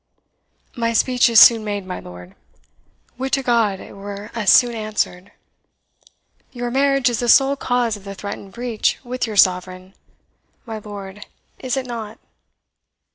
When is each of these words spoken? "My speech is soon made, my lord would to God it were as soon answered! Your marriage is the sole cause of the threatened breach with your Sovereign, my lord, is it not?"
"My 0.75 0.93
speech 0.93 1.29
is 1.29 1.39
soon 1.39 1.63
made, 1.63 1.85
my 1.85 1.99
lord 1.99 2.33
would 3.19 3.31
to 3.33 3.43
God 3.43 3.79
it 3.79 3.93
were 3.95 4.31
as 4.33 4.49
soon 4.49 4.73
answered! 4.73 5.31
Your 6.51 6.71
marriage 6.71 7.07
is 7.07 7.19
the 7.19 7.29
sole 7.29 7.55
cause 7.55 7.95
of 7.95 8.03
the 8.03 8.15
threatened 8.15 8.51
breach 8.51 8.97
with 9.03 9.27
your 9.27 9.37
Sovereign, 9.37 9.93
my 10.65 10.79
lord, 10.79 11.27
is 11.59 11.77
it 11.77 11.85
not?" 11.85 12.17